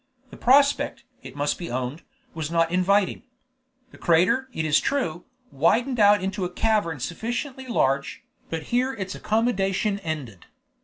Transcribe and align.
The 0.31 0.35
prospect, 0.35 1.03
it 1.21 1.35
must 1.35 1.59
be 1.59 1.69
owned, 1.69 2.01
was 2.33 2.49
not 2.49 2.71
inviting. 2.71 3.21
The 3.91 3.99
crater, 3.99 4.49
it 4.51 4.65
is 4.65 4.79
true, 4.79 5.25
widened 5.51 5.99
out 5.99 6.23
into 6.23 6.43
a 6.43 6.49
cavern 6.49 6.99
sufficiently 6.99 7.67
large, 7.67 8.23
but 8.49 8.63
here 8.73 8.93
its 8.95 9.13
accommodation 9.13 9.99
ended. 9.99 10.47